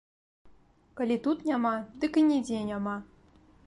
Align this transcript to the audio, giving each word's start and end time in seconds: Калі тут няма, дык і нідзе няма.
Калі 1.01 1.19
тут 1.29 1.45
няма, 1.51 1.75
дык 2.05 2.13
і 2.23 2.27
нідзе 2.33 2.67
няма. 2.75 3.01